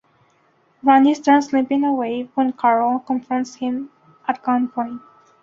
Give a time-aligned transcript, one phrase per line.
[0.81, 3.91] Randy starts limping away when Carol confronts him
[4.27, 4.99] at gunpoint.